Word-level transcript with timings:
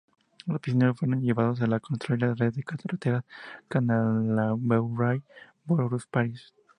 Los 0.47 0.59
prisioneros 0.59 0.97
fueron 0.97 1.21
llevados 1.21 1.61
a 1.61 1.79
construir 1.79 2.21
la 2.23 2.33
red 2.33 2.55
de 2.55 2.63
carreteras 2.63 3.23
Canala-Bourail-Boulouparis. 3.67 6.55